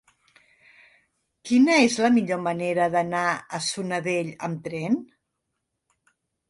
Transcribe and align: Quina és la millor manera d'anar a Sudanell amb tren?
Quina 1.49 1.75
és 1.89 1.99
la 2.05 2.11
millor 2.17 2.41
manera 2.47 2.89
d'anar 2.97 3.29
a 3.59 3.63
Sudanell 3.69 4.35
amb 4.51 4.69
tren? 4.69 5.01